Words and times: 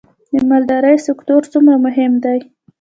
د 0.33 0.35
مالدارۍ 0.49 0.97
سکتور 1.07 1.41
څومره 1.51 1.75
مهم 1.85 2.13
دی؟ 2.23 2.39